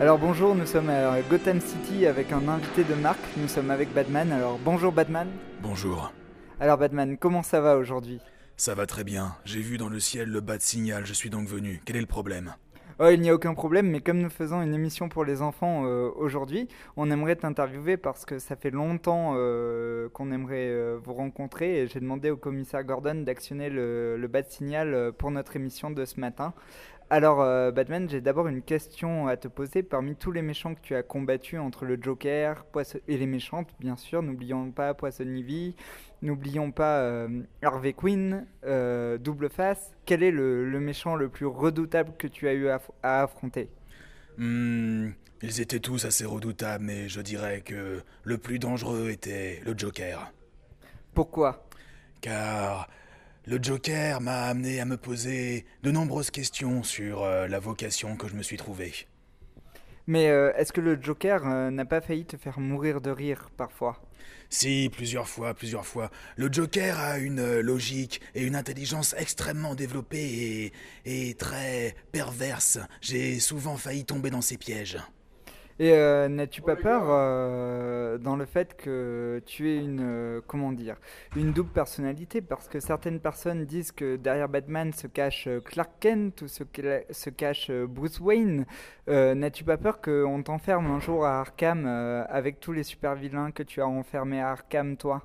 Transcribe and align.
Alors 0.00 0.16
bonjour, 0.16 0.54
nous 0.54 0.64
sommes 0.64 0.90
à 0.90 1.20
Gotham 1.22 1.60
City 1.60 2.06
avec 2.06 2.30
un 2.30 2.46
invité 2.46 2.84
de 2.84 2.94
marque, 2.94 3.18
nous 3.36 3.48
sommes 3.48 3.72
avec 3.72 3.92
Batman. 3.92 4.30
Alors 4.30 4.56
bonjour 4.64 4.92
Batman. 4.92 5.26
Bonjour. 5.60 6.12
Alors 6.60 6.78
Batman, 6.78 7.16
comment 7.18 7.42
ça 7.42 7.60
va 7.60 7.76
aujourd'hui? 7.76 8.20
Ça 8.56 8.76
va 8.76 8.86
très 8.86 9.02
bien, 9.02 9.34
j'ai 9.44 9.60
vu 9.60 9.76
dans 9.76 9.88
le 9.88 9.98
ciel 9.98 10.28
le 10.28 10.40
bas 10.40 10.56
de 10.56 10.62
signal, 10.62 11.04
je 11.04 11.12
suis 11.12 11.30
donc 11.30 11.48
venu. 11.48 11.82
Quel 11.84 11.96
est 11.96 12.00
le 12.00 12.06
problème? 12.06 12.54
Oh, 13.00 13.08
il 13.12 13.20
n'y 13.20 13.30
a 13.30 13.34
aucun 13.34 13.54
problème, 13.54 13.88
mais 13.88 14.00
comme 14.00 14.18
nous 14.18 14.30
faisons 14.30 14.60
une 14.60 14.74
émission 14.74 15.08
pour 15.08 15.24
les 15.24 15.40
enfants 15.40 15.84
euh, 15.84 16.10
aujourd'hui, 16.16 16.66
on 16.96 17.12
aimerait 17.12 17.36
t'interviewer 17.36 17.96
parce 17.96 18.24
que 18.24 18.40
ça 18.40 18.56
fait 18.56 18.72
longtemps 18.72 19.34
euh, 19.36 20.08
qu'on 20.08 20.32
aimerait 20.32 20.68
euh, 20.68 20.98
vous 21.00 21.14
rencontrer 21.14 21.78
et 21.78 21.86
j'ai 21.86 22.00
demandé 22.00 22.30
au 22.30 22.36
commissaire 22.36 22.82
Gordon 22.82 23.22
d'actionner 23.22 23.70
le, 23.70 24.16
le 24.16 24.28
bas 24.28 24.42
de 24.42 24.50
signal 24.50 25.12
pour 25.16 25.30
notre 25.30 25.54
émission 25.54 25.90
de 25.90 26.04
ce 26.04 26.18
matin. 26.18 26.54
Alors, 27.10 27.40
euh, 27.40 27.70
Batman, 27.70 28.08
j'ai 28.08 28.20
d'abord 28.20 28.48
une 28.48 28.60
question 28.62 29.28
à 29.28 29.36
te 29.38 29.48
poser. 29.48 29.82
Parmi 29.82 30.14
tous 30.14 30.30
les 30.30 30.42
méchants 30.42 30.74
que 30.74 30.80
tu 30.82 30.94
as 30.94 31.02
combattus 31.02 31.58
entre 31.58 31.86
le 31.86 31.98
Joker 32.00 32.66
et 33.06 33.16
les 33.16 33.26
méchantes, 33.26 33.70
bien 33.80 33.96
sûr, 33.96 34.22
n'oublions 34.22 34.70
pas 34.72 34.92
Poison 34.92 35.24
Ivy, 35.24 35.74
n'oublions 36.20 36.70
pas 36.70 37.00
euh, 37.00 37.42
Harvey 37.62 37.94
Quinn, 37.94 38.46
euh, 38.64 39.16
Double 39.16 39.48
Face. 39.48 39.96
Quel 40.04 40.22
est 40.22 40.30
le, 40.30 40.68
le 40.68 40.80
méchant 40.80 41.16
le 41.16 41.30
plus 41.30 41.46
redoutable 41.46 42.12
que 42.18 42.26
tu 42.26 42.46
as 42.46 42.52
eu 42.52 42.68
à, 42.68 42.80
à 43.02 43.22
affronter? 43.22 43.70
Hmm, 44.38 45.10
Ils 45.42 45.60
étaient 45.60 45.80
tous 45.80 46.04
assez 46.04 46.24
redoutables, 46.24 46.84
mais 46.84 47.08
je 47.08 47.20
dirais 47.20 47.60
que 47.62 48.02
le 48.22 48.38
plus 48.38 48.58
dangereux 48.58 49.10
était 49.10 49.60
le 49.64 49.76
Joker. 49.76 50.32
Pourquoi? 51.14 51.68
Car 52.20 52.88
le 53.48 53.58
Joker 53.62 54.20
m'a 54.20 54.42
amené 54.42 54.78
à 54.78 54.84
me 54.84 54.98
poser 54.98 55.64
de 55.82 55.90
nombreuses 55.90 56.30
questions 56.30 56.82
sur 56.82 57.22
euh, 57.22 57.48
la 57.48 57.58
vocation 57.58 58.14
que 58.16 58.28
je 58.28 58.34
me 58.34 58.42
suis 58.42 58.58
trouvé. 58.58 58.92
Mais 60.06 60.28
euh, 60.28 60.52
est-ce 60.56 60.70
que 60.70 60.82
le 60.82 61.00
Joker 61.00 61.46
euh, 61.46 61.70
n'a 61.70 61.86
pas 61.86 62.02
failli 62.02 62.26
te 62.26 62.36
faire 62.36 62.60
mourir 62.60 63.00
de 63.00 63.10
rire 63.10 63.48
parfois? 63.56 64.02
Si, 64.50 64.90
plusieurs 64.92 65.28
fois, 65.28 65.54
plusieurs 65.54 65.86
fois. 65.86 66.10
Le 66.36 66.52
Joker 66.52 66.98
a 66.98 67.18
une 67.18 67.60
logique 67.60 68.20
et 68.34 68.44
une 68.44 68.54
intelligence 68.54 69.14
extrêmement 69.16 69.74
développée 69.74 70.72
et, 71.06 71.30
et 71.30 71.34
très 71.34 71.94
perverse. 72.12 72.78
J'ai 73.00 73.40
souvent 73.40 73.78
failli 73.78 74.04
tomber 74.04 74.28
dans 74.28 74.42
ses 74.42 74.58
pièges. 74.58 74.98
Et 75.80 75.92
euh, 75.92 76.28
n'as-tu 76.28 76.60
pas 76.60 76.74
peur 76.74 77.04
euh, 77.06 78.18
dans 78.18 78.34
le 78.34 78.46
fait 78.46 78.76
que 78.76 79.40
tu 79.46 79.70
aies 79.70 79.78
une 79.78 80.00
euh, 80.02 80.40
comment 80.44 80.72
dire 80.72 80.96
une 81.36 81.52
double 81.52 81.70
personnalité? 81.70 82.40
Parce 82.40 82.68
que 82.68 82.80
certaines 82.80 83.20
personnes 83.20 83.64
disent 83.64 83.92
que 83.92 84.16
derrière 84.16 84.48
Batman 84.48 84.92
se 84.92 85.06
cache 85.06 85.48
Clark 85.64 85.92
Kent 86.00 86.42
ou 86.42 86.48
se, 86.48 87.30
cache 87.30 87.70
Bruce 87.70 88.18
Wayne. 88.18 88.66
Euh, 89.08 89.34
n'as-tu 89.34 89.62
pas 89.62 89.76
peur 89.76 90.00
qu'on 90.00 90.42
t'enferme 90.42 90.86
un 90.86 90.98
jour 90.98 91.24
à 91.24 91.40
Arkham 91.40 91.86
euh, 91.86 92.24
avec 92.28 92.58
tous 92.58 92.72
les 92.72 92.82
super 92.82 93.14
vilains 93.14 93.52
que 93.52 93.62
tu 93.62 93.80
as 93.80 93.86
enfermés 93.86 94.40
à 94.40 94.50
Arkham 94.50 94.96
toi? 94.96 95.22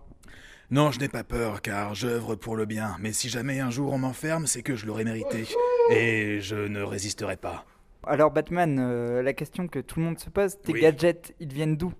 Non, 0.70 0.92
je 0.92 1.00
n'ai 1.00 1.10
pas 1.10 1.24
peur, 1.24 1.62
car 1.62 1.94
j'œuvre 1.94 2.36
pour 2.36 2.56
le 2.56 2.66
bien. 2.66 2.96
Mais 3.00 3.12
si 3.12 3.28
jamais 3.28 3.60
un 3.60 3.70
jour 3.70 3.92
on 3.92 3.98
m'enferme, 3.98 4.46
c'est 4.46 4.62
que 4.62 4.76
je 4.76 4.86
l'aurais 4.86 5.04
mérité. 5.04 5.46
Et 5.90 6.40
je 6.42 6.56
ne 6.56 6.82
résisterai 6.82 7.38
pas. 7.38 7.66
Alors 8.06 8.32
Batman, 8.32 8.78
euh, 8.80 9.22
la 9.22 9.34
question 9.34 9.68
que 9.68 9.80
tout 9.80 10.00
le 10.00 10.06
monde 10.06 10.20
se 10.20 10.30
pose, 10.30 10.58
tes 10.62 10.74
Oui. 10.74 10.82
gadgets, 10.82 11.34
ils 11.40 11.54
viennent 11.54 11.78
d'où? 11.78 11.94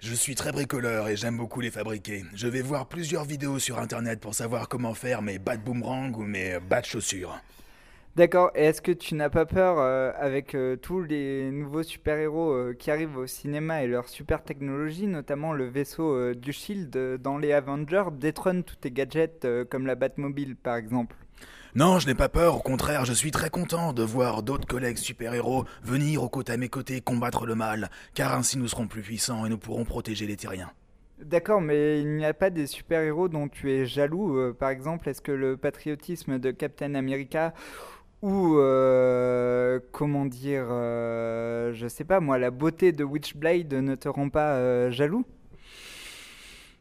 Je 0.00 0.14
suis 0.14 0.34
très 0.34 0.50
bricoleur 0.50 1.08
et 1.08 1.16
j'aime 1.16 1.36
beaucoup 1.36 1.60
les 1.60 1.70
fabriquer. 1.70 2.24
Je 2.34 2.48
vais 2.48 2.62
voir 2.62 2.86
plusieurs 2.86 3.24
vidéos 3.24 3.58
sur 3.58 3.78
internet 3.78 4.18
pour 4.18 4.34
savoir 4.34 4.68
comment 4.68 4.94
faire 4.94 5.22
mes 5.22 5.38
bats 5.38 5.56
de 5.56 5.62
boomerang 5.62 6.16
ou 6.16 6.22
mes 6.22 6.58
bats 6.58 6.80
de 6.80 6.86
chaussures. 6.86 7.38
D'accord, 8.16 8.50
et 8.56 8.64
est-ce 8.64 8.82
que 8.82 8.90
tu 8.90 9.14
n'as 9.14 9.30
pas 9.30 9.46
peur 9.46 9.78
euh, 9.78 10.10
avec 10.18 10.56
euh, 10.56 10.74
tous 10.74 11.00
les 11.00 11.50
nouveaux 11.52 11.84
super-héros 11.84 12.50
euh, 12.50 12.74
qui 12.76 12.90
arrivent 12.90 13.16
au 13.16 13.26
cinéma 13.28 13.84
et 13.84 13.86
leur 13.86 14.08
super 14.08 14.42
technologie, 14.42 15.06
notamment 15.06 15.52
le 15.52 15.66
vaisseau 15.66 16.34
du 16.34 16.52
Shield 16.52 16.90
dans 17.22 17.38
les 17.38 17.52
Avengers, 17.52 18.06
détrône 18.12 18.64
tous 18.64 18.76
tes 18.76 18.90
gadgets 18.90 19.46
comme 19.70 19.86
la 19.86 19.94
Batmobile 19.94 20.56
par 20.56 20.74
exemple? 20.76 21.14
Non, 21.76 22.00
je 22.00 22.08
n'ai 22.08 22.16
pas 22.16 22.28
peur, 22.28 22.56
au 22.56 22.60
contraire, 22.60 23.04
je 23.04 23.12
suis 23.12 23.30
très 23.30 23.48
content 23.48 23.92
de 23.92 24.02
voir 24.02 24.42
d'autres 24.42 24.66
collègues 24.66 24.96
super-héros 24.96 25.66
venir 25.84 26.24
aux 26.24 26.28
côtés 26.28 26.54
à 26.54 26.56
mes 26.56 26.68
côtés 26.68 27.00
combattre 27.00 27.46
le 27.46 27.54
mal, 27.54 27.90
car 28.12 28.34
ainsi 28.34 28.58
nous 28.58 28.66
serons 28.66 28.88
plus 28.88 29.02
puissants 29.02 29.46
et 29.46 29.48
nous 29.48 29.56
pourrons 29.56 29.84
protéger 29.84 30.26
les 30.26 30.34
terriens. 30.34 30.72
D'accord, 31.22 31.60
mais 31.60 32.00
il 32.00 32.16
n'y 32.16 32.24
a 32.24 32.34
pas 32.34 32.50
des 32.50 32.66
super-héros 32.66 33.28
dont 33.28 33.46
tu 33.46 33.70
es 33.70 33.86
jaloux, 33.86 34.36
euh, 34.36 34.52
par 34.52 34.70
exemple, 34.70 35.08
est-ce 35.08 35.20
que 35.20 35.30
le 35.30 35.56
patriotisme 35.56 36.40
de 36.40 36.50
Captain 36.50 36.96
America 36.96 37.54
ou, 38.20 38.58
euh, 38.58 39.78
comment 39.92 40.26
dire, 40.26 40.66
euh, 40.70 41.72
je 41.72 41.86
sais 41.86 42.04
pas 42.04 42.18
moi, 42.18 42.36
la 42.38 42.50
beauté 42.50 42.90
de 42.90 43.04
Witchblade 43.04 43.72
ne 43.72 43.94
te 43.94 44.08
rend 44.08 44.28
pas 44.28 44.90
jaloux? 44.90 45.24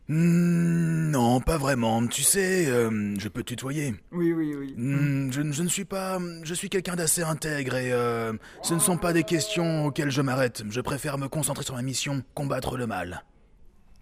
Hmm, 0.09 1.11
non, 1.11 1.39
pas 1.39 1.57
vraiment. 1.57 2.05
Tu 2.07 2.23
sais, 2.23 2.65
euh, 2.67 3.13
je 3.19 3.27
peux 3.27 3.43
te 3.43 3.49
tutoyer. 3.49 3.93
Oui, 4.11 4.33
oui, 4.33 4.55
oui. 4.57 4.73
Hmm, 4.75 5.31
je, 5.31 5.41
ne- 5.41 5.51
je 5.53 5.61
ne 5.61 5.67
suis 5.67 5.85
pas. 5.85 6.17
Je 6.41 6.53
suis 6.55 6.67
quelqu'un 6.67 6.95
d'assez 6.95 7.21
intègre 7.21 7.75
et 7.75 7.93
euh, 7.93 8.33
ce 8.63 8.73
ne 8.73 8.79
sont 8.79 8.97
pas 8.97 9.13
des 9.13 9.23
questions 9.23 9.85
auxquelles 9.85 10.09
je 10.09 10.23
m'arrête. 10.23 10.63
Je 10.67 10.81
préfère 10.81 11.19
me 11.19 11.27
concentrer 11.27 11.63
sur 11.63 11.75
ma 11.75 11.83
mission, 11.83 12.23
combattre 12.33 12.75
le 12.75 12.87
mal. 12.87 13.23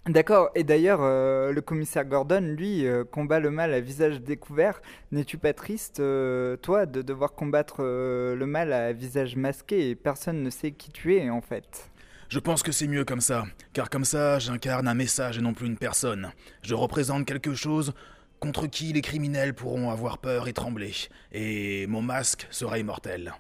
D'accord, 0.08 0.50
et 0.56 0.64
d'ailleurs, 0.64 1.02
euh, 1.02 1.52
le 1.52 1.60
commissaire 1.60 2.06
Gordon, 2.06 2.40
lui, 2.40 2.88
euh, 2.88 3.04
combat 3.04 3.42
le 3.42 3.52
mal 3.52 3.74
à 3.74 3.82
visage 3.82 4.22
découvert. 4.22 4.82
N'es-tu 5.12 5.38
pas 5.38 5.52
triste, 5.52 6.00
euh, 6.00 6.56
toi, 6.56 6.86
de 6.86 7.02
devoir 7.02 7.34
combattre 7.34 7.82
le 7.84 8.46
mal 8.46 8.72
à 8.72 8.94
visage 8.94 9.36
masqué? 9.36 9.90
Et 9.90 9.96
personne 9.96 10.42
ne 10.42 10.50
sait 10.50 10.72
qui 10.72 10.90
tu 10.90 11.18
es, 11.18 11.30
en 11.30 11.42
fait 11.42 11.90
Je 12.30 12.40
pense 12.40 12.62
que 12.62 12.74
c'est 12.74 12.88
mieux 12.88 13.06
comme 13.06 13.22
ça, 13.22 13.46
car 13.72 13.90
comme 13.90 14.04
ça, 14.04 14.38
j'incarne 14.38 14.90
un 14.90 14.94
message 14.94 15.38
et 15.38 15.42
non 15.42 15.54
plus 15.54 15.66
une 15.66 15.78
personne. 15.78 16.32
Je 16.62 16.76
représente 16.76 17.26
quelque 17.26 17.54
chose 17.54 17.94
contre 18.42 18.68
qui 18.68 18.92
les 18.92 19.02
criminels 19.02 19.54
pourront 19.54 19.92
avoir 19.92 20.18
peur 20.18 20.50
et 20.50 20.54
trembler, 20.54 20.92
et 21.32 21.88
mon 21.88 22.02
masque 22.02 22.46
sera 22.52 22.80
immortel. 22.80 23.34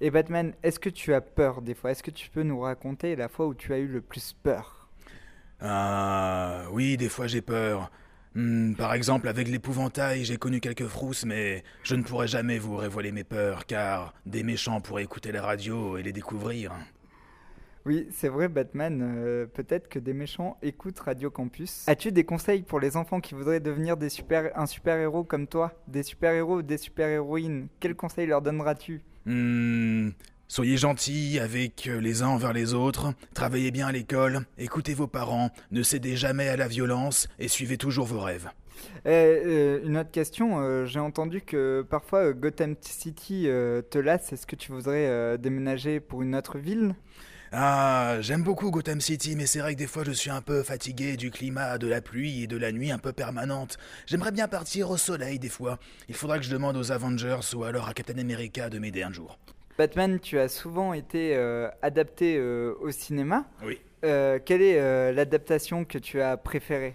Et 0.00 0.12
Batman, 0.12 0.52
est-ce 0.62 0.78
que 0.78 0.88
tu 0.88 1.14
as 1.14 1.20
peur 1.20 1.62
des 1.62 1.74
fois? 1.74 1.90
Est-ce 1.90 2.04
que 2.04 2.12
tu 2.12 2.30
peux 2.30 2.44
nous 2.44 2.60
raconter 2.60 3.16
la 3.16 3.28
fois 3.28 3.46
où 3.48 3.54
tu 3.54 3.74
as 3.74 3.78
eu 3.78 3.88
le 3.88 4.00
plus 4.00 4.34
peur? 4.40 4.88
Ah, 5.60 6.66
oui, 6.70 6.96
des 6.96 7.08
fois 7.08 7.26
j'ai 7.26 7.42
peur. 7.42 7.90
Hmm, 8.36 8.74
par 8.74 8.94
exemple, 8.94 9.26
avec 9.26 9.48
l'épouvantail, 9.48 10.24
j'ai 10.24 10.36
connu 10.36 10.60
quelques 10.60 10.86
frousses, 10.86 11.24
mais 11.24 11.64
je 11.82 11.96
ne 11.96 12.04
pourrai 12.04 12.28
jamais 12.28 12.58
vous 12.58 12.76
révéler 12.76 13.10
mes 13.10 13.24
peurs, 13.24 13.66
car 13.66 14.14
des 14.26 14.44
méchants 14.44 14.80
pourraient 14.80 15.02
écouter 15.02 15.32
la 15.32 15.42
radio 15.42 15.98
et 15.98 16.04
les 16.04 16.12
découvrir. 16.12 16.72
Oui, 17.84 18.06
c'est 18.12 18.28
vrai, 18.28 18.48
Batman. 18.48 19.02
euh, 19.02 19.46
Peut-être 19.46 19.88
que 19.88 19.98
des 19.98 20.12
méchants 20.12 20.56
écoutent 20.62 21.00
Radio 21.00 21.30
Campus. 21.30 21.82
As-tu 21.88 22.12
des 22.12 22.22
conseils 22.24 22.62
pour 22.62 22.78
les 22.78 22.96
enfants 22.96 23.20
qui 23.20 23.34
voudraient 23.34 23.58
devenir 23.58 23.96
des 23.96 24.08
super, 24.08 24.56
un 24.56 24.66
super-héros 24.66 25.24
comme 25.24 25.48
toi? 25.48 25.72
Des 25.88 26.04
super-héros 26.04 26.58
ou 26.58 26.62
des 26.62 26.78
super-héroïnes? 26.78 27.66
Quels 27.80 27.96
conseils 27.96 28.28
leur 28.28 28.40
donneras-tu? 28.40 29.00
Hmm, 29.26 30.10
soyez 30.46 30.76
gentils 30.76 31.40
avec 31.40 31.88
euh, 31.88 32.00
les 32.00 32.22
uns 32.22 32.28
envers 32.28 32.52
les 32.52 32.72
autres, 32.72 33.14
travaillez 33.34 33.72
bien 33.72 33.88
à 33.88 33.92
l'école, 33.92 34.40
écoutez 34.58 34.94
vos 34.94 35.06
parents, 35.08 35.50
ne 35.72 35.82
cédez 35.82 36.16
jamais 36.16 36.48
à 36.48 36.56
la 36.56 36.68
violence 36.68 37.28
et 37.40 37.48
suivez 37.48 37.78
toujours 37.78 38.06
vos 38.06 38.20
rêves. 38.20 38.48
Eh, 39.04 39.10
euh, 39.10 39.80
une 39.84 39.96
autre 39.96 40.10
question, 40.10 40.60
euh, 40.60 40.84
j'ai 40.86 40.98
entendu 41.00 41.40
que 41.40 41.84
parfois 41.88 42.32
Gotham 42.32 42.74
City 42.80 43.44
te 43.90 43.98
lasse. 43.98 44.32
Est-ce 44.32 44.46
que 44.46 44.56
tu 44.56 44.70
voudrais 44.70 45.36
déménager 45.38 45.98
pour 45.98 46.22
une 46.22 46.34
autre 46.36 46.58
ville? 46.58 46.94
Ah, 47.54 48.16
j'aime 48.20 48.42
beaucoup 48.42 48.70
Gotham 48.70 49.02
City, 49.02 49.36
mais 49.36 49.44
c'est 49.44 49.58
vrai 49.60 49.74
que 49.74 49.78
des 49.78 49.86
fois 49.86 50.04
je 50.04 50.12
suis 50.12 50.30
un 50.30 50.40
peu 50.40 50.62
fatigué 50.62 51.18
du 51.18 51.30
climat, 51.30 51.76
de 51.76 51.86
la 51.86 52.00
pluie 52.00 52.44
et 52.44 52.46
de 52.46 52.56
la 52.56 52.72
nuit 52.72 52.90
un 52.90 52.96
peu 52.98 53.12
permanente. 53.12 53.76
J'aimerais 54.06 54.32
bien 54.32 54.48
partir 54.48 54.90
au 54.90 54.96
soleil 54.96 55.38
des 55.38 55.50
fois. 55.50 55.78
Il 56.08 56.14
faudra 56.14 56.38
que 56.38 56.46
je 56.46 56.50
demande 56.50 56.78
aux 56.78 56.92
Avengers 56.92 57.40
ou 57.54 57.64
alors 57.64 57.88
à 57.88 57.92
Captain 57.92 58.16
America 58.16 58.70
de 58.70 58.78
m'aider 58.78 59.02
un 59.02 59.12
jour. 59.12 59.38
Batman, 59.76 60.18
tu 60.18 60.38
as 60.38 60.48
souvent 60.48 60.94
été 60.94 61.36
euh, 61.36 61.68
adapté 61.82 62.38
euh, 62.38 62.72
au 62.80 62.90
cinéma. 62.90 63.44
Oui. 63.62 63.78
Euh, 64.04 64.38
quelle 64.42 64.62
est 64.62 65.12
l'adaptation 65.12 65.84
que 65.84 65.98
tu 65.98 66.22
as 66.22 66.38
préférée? 66.38 66.94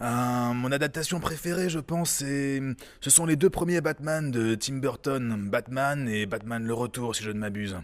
Euh, 0.00 0.52
mon 0.52 0.72
adaptation 0.72 1.20
préférée, 1.20 1.68
je 1.68 1.78
pense, 1.78 2.10
c'est 2.10 2.60
ce 3.00 3.10
sont 3.10 3.26
les 3.26 3.36
deux 3.36 3.50
premiers 3.50 3.80
Batman 3.80 4.30
de 4.30 4.54
Tim 4.54 4.76
Burton, 4.76 5.48
Batman 5.50 6.08
et 6.08 6.26
Batman 6.26 6.64
le 6.64 6.74
Retour, 6.74 7.14
si 7.14 7.22
je 7.22 7.30
ne 7.30 7.38
m'abuse. 7.38 7.76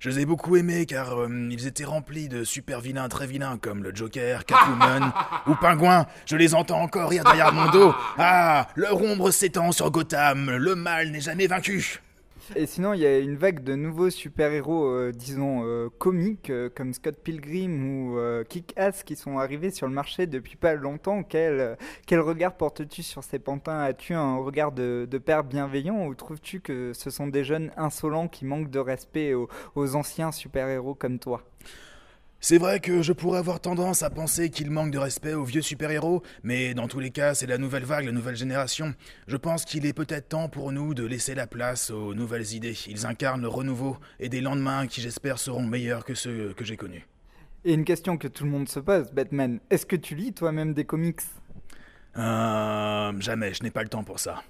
Je 0.00 0.10
les 0.10 0.20
ai 0.20 0.26
beaucoup 0.26 0.56
aimés 0.56 0.84
car 0.84 1.18
euh, 1.18 1.48
ils 1.50 1.66
étaient 1.66 1.84
remplis 1.84 2.28
de 2.28 2.44
super 2.44 2.80
vilains 2.80 3.08
très 3.08 3.26
vilains 3.26 3.56
comme 3.56 3.82
le 3.82 3.94
Joker, 3.94 4.44
Catwoman 4.44 5.12
ou 5.46 5.54
Pingouin. 5.54 6.06
Je 6.26 6.36
les 6.36 6.54
entends 6.54 6.82
encore 6.82 7.08
rire 7.08 7.24
derrière 7.24 7.52
mon 7.54 7.70
dos. 7.70 7.94
Ah, 8.18 8.68
leur 8.74 9.00
ombre 9.00 9.30
s'étend 9.30 9.72
sur 9.72 9.90
Gotham, 9.90 10.50
le 10.50 10.74
mal 10.74 11.10
n'est 11.10 11.22
jamais 11.22 11.46
vaincu. 11.46 12.02
Et 12.56 12.66
sinon, 12.66 12.92
il 12.92 13.00
y 13.00 13.06
a 13.06 13.18
une 13.18 13.36
vague 13.36 13.64
de 13.64 13.74
nouveaux 13.74 14.10
super-héros, 14.10 14.86
euh, 14.86 15.12
disons, 15.12 15.62
euh, 15.64 15.88
comiques, 15.98 16.50
euh, 16.50 16.68
comme 16.74 16.92
Scott 16.92 17.16
Pilgrim 17.22 17.84
ou 17.84 18.18
Kick-Ass, 18.48 19.02
qui 19.02 19.16
sont 19.16 19.38
arrivés 19.38 19.70
sur 19.70 19.86
le 19.86 19.94
marché 19.94 20.26
depuis 20.26 20.56
pas 20.56 20.74
longtemps. 20.74 21.22
Quel, 21.22 21.76
quel 22.06 22.20
regard 22.20 22.56
portes-tu 22.56 23.02
sur 23.02 23.24
ces 23.24 23.38
pantins? 23.38 23.80
As-tu 23.80 24.14
un 24.14 24.36
regard 24.36 24.72
de, 24.72 25.06
père 25.24 25.44
bienveillant 25.44 26.06
ou 26.06 26.14
trouves-tu 26.14 26.60
que 26.60 26.92
ce 26.92 27.10
sont 27.10 27.26
des 27.26 27.44
jeunes 27.44 27.70
insolents 27.76 28.28
qui 28.28 28.44
manquent 28.44 28.70
de 28.70 28.78
respect 28.78 29.32
aux 29.32 29.96
anciens 29.96 30.32
super-héros 30.32 30.94
comme 30.94 31.18
toi? 31.18 31.42
C'est 32.46 32.58
vrai 32.58 32.78
que 32.78 33.00
je 33.00 33.14
pourrais 33.14 33.38
avoir 33.38 33.58
tendance 33.58 34.02
à 34.02 34.10
penser 34.10 34.50
qu'il 34.50 34.70
manque 34.70 34.90
de 34.90 34.98
respect 34.98 35.32
aux 35.32 35.44
vieux 35.44 35.62
super-héros, 35.62 36.22
mais 36.42 36.74
dans 36.74 36.88
tous 36.88 37.00
les 37.00 37.08
cas, 37.08 37.32
c'est 37.32 37.46
la 37.46 37.56
nouvelle 37.56 37.84
vague, 37.84 38.04
la 38.04 38.12
nouvelle 38.12 38.36
génération. 38.36 38.92
Je 39.26 39.38
pense 39.38 39.64
qu'il 39.64 39.86
est 39.86 39.94
peut-être 39.94 40.28
temps 40.28 40.50
pour 40.50 40.70
nous 40.70 40.92
de 40.92 41.06
laisser 41.06 41.34
la 41.34 41.46
place 41.46 41.88
aux 41.88 42.12
nouvelles 42.12 42.52
idées. 42.52 42.76
Ils 42.86 43.06
incarnent 43.06 43.40
le 43.40 43.48
renouveau 43.48 43.96
et 44.20 44.28
des 44.28 44.42
lendemains 44.42 44.86
qui, 44.86 45.00
j'espère, 45.00 45.38
seront 45.38 45.62
meilleurs 45.62 46.04
que 46.04 46.14
ceux 46.14 46.52
que 46.52 46.66
j'ai 46.66 46.76
connus. 46.76 47.06
Et 47.64 47.72
une 47.72 47.86
question 47.86 48.18
que 48.18 48.28
tout 48.28 48.44
le 48.44 48.50
monde 48.50 48.68
se 48.68 48.78
pose, 48.78 49.10
Batman, 49.10 49.58
est-ce 49.70 49.86
que 49.86 49.96
tu 49.96 50.14
lis 50.14 50.34
toi-même 50.34 50.74
des 50.74 50.84
comics? 50.84 51.20
Euh. 52.18 53.12
Jamais, 53.20 53.54
je 53.54 53.62
n'ai 53.62 53.70
pas 53.70 53.82
le 53.82 53.88
temps 53.88 54.04
pour 54.04 54.18
ça. 54.18 54.42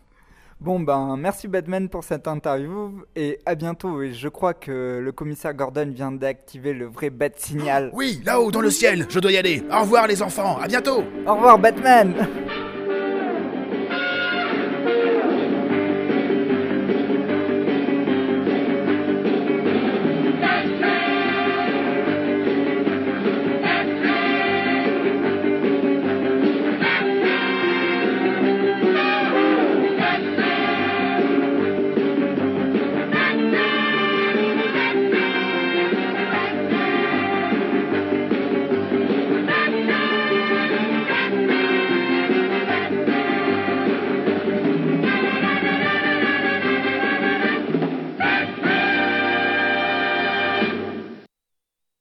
Bon 0.65 0.81
ben 0.81 1.19
merci 1.19 1.47
Batman 1.47 1.91
pour 1.91 2.05
cette 2.05 2.27
interview 2.27 3.03
et 3.15 3.39
à 3.45 3.55
bientôt 3.55 4.01
et 4.01 4.15
je 4.15 4.29
crois 4.29 4.55
que 4.55 4.99
le 4.99 5.13
commissaire 5.13 5.53
Gordon 5.53 5.93
vient 5.95 6.11
d'activer 6.11 6.73
le 6.73 6.87
vrai 6.87 7.11
bat 7.11 7.29
signal. 7.37 7.91
Oui, 7.93 8.23
là-haut 8.25 8.51
dans 8.51 8.63
le 8.63 8.71
ciel, 8.71 9.07
je 9.11 9.21
dois 9.21 9.33
y 9.33 9.37
aller. 9.37 9.63
Au 9.71 9.83
revoir 9.83 10.07
les 10.07 10.23
enfants, 10.23 10.57
à 10.57 10.67
bientôt. 10.67 11.05
Au 11.27 11.35
revoir 11.35 11.59
Batman. 11.59 12.15